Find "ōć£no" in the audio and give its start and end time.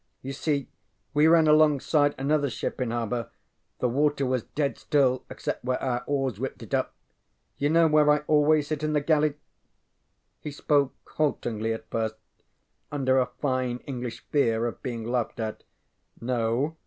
16.19-16.77